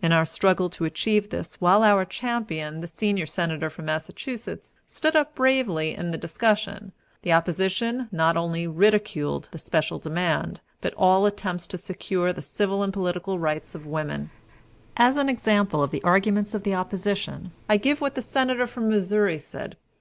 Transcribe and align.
In 0.00 0.12
our 0.12 0.24
struggle 0.24 0.70
to 0.70 0.84
achieve 0.84 1.30
this, 1.30 1.56
while 1.60 1.82
our 1.82 2.04
champion, 2.04 2.80
the 2.80 2.86
senior 2.86 3.26
Senator 3.26 3.68
from 3.68 3.86
Massachusetts, 3.86 4.76
stood 4.86 5.16
up 5.16 5.34
bravely 5.34 5.96
in 5.96 6.12
the 6.12 6.16
discussion, 6.16 6.92
the 7.22 7.32
opposition 7.32 8.08
not 8.12 8.36
only 8.36 8.68
ridiculed 8.68 9.48
the 9.50 9.58
special 9.58 9.98
demand, 9.98 10.60
but 10.80 10.94
all 10.94 11.26
attempts 11.26 11.66
to 11.66 11.76
secure 11.76 12.32
the 12.32 12.40
civil 12.40 12.84
and 12.84 12.92
political 12.92 13.40
rights 13.40 13.74
of 13.74 13.84
women. 13.84 14.30
As 14.96 15.16
an 15.16 15.28
example 15.28 15.82
of 15.82 15.90
the 15.90 16.04
arguments 16.04 16.54
of 16.54 16.62
the 16.62 16.76
opposition, 16.76 17.50
I 17.68 17.76
give 17.76 18.00
what 18.00 18.14
the 18.14 18.22
Senator 18.22 18.68
from 18.68 18.88
Missouri 18.88 19.40
said. 19.40 19.76